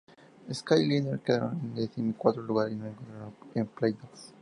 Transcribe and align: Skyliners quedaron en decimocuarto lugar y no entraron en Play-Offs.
Skyliners 0.51 1.21
quedaron 1.21 1.59
en 1.59 1.75
decimocuarto 1.75 2.41
lugar 2.41 2.71
y 2.71 2.75
no 2.75 2.87
entraron 2.87 3.35
en 3.53 3.67
Play-Offs. 3.67 4.33